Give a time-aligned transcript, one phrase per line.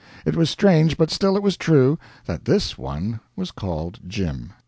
[0.25, 4.53] It was strange, but still it was true, that this one was called Jim.